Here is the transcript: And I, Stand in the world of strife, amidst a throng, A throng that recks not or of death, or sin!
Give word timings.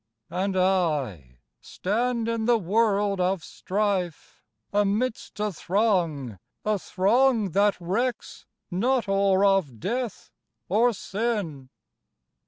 And 0.31 0.57
I, 0.57 1.37
Stand 1.59 2.27
in 2.27 2.45
the 2.45 2.57
world 2.57 3.21
of 3.21 3.43
strife, 3.43 4.41
amidst 4.73 5.39
a 5.39 5.53
throng, 5.53 6.39
A 6.65 6.79
throng 6.79 7.49
that 7.51 7.79
recks 7.79 8.47
not 8.71 9.07
or 9.07 9.45
of 9.45 9.79
death, 9.79 10.31
or 10.67 10.91
sin! 10.91 11.69